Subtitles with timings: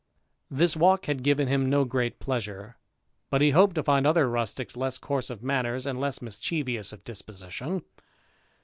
[0.49, 2.75] This walk had given him no great pleasiure;
[3.29, 7.03] but he hoped to find other rusticks less coarse of manners, and less mischievous of
[7.03, 7.83] disposition.